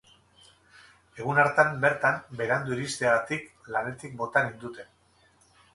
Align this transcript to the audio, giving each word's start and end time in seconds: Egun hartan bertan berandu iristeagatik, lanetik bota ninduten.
Egun 1.23 1.41
hartan 1.43 1.69
bertan 1.83 2.17
berandu 2.41 2.75
iristeagatik, 2.79 3.47
lanetik 3.77 4.21
bota 4.25 4.49
ninduten. 4.49 4.95